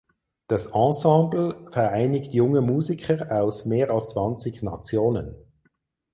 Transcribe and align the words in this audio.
Das 0.47 0.65
Ensemble 0.65 1.67
vereinigt 1.69 2.33
junge 2.33 2.61
Musiker 2.61 3.39
aus 3.43 3.65
mehr 3.67 3.91
als 3.91 4.09
zwanzig 4.09 4.63
Nationen. 4.63 5.35